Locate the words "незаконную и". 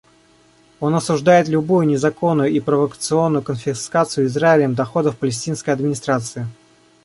1.85-2.59